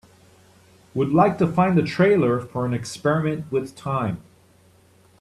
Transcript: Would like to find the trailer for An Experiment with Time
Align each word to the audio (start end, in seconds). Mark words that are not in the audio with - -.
Would 0.95 1.09
like 1.11 1.37
to 1.37 1.45
find 1.45 1.77
the 1.77 1.83
trailer 1.83 2.39
for 2.39 2.65
An 2.65 2.73
Experiment 2.73 3.51
with 3.51 3.75
Time 3.75 4.19